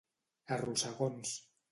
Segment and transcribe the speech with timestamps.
[0.55, 1.35] A rossegons.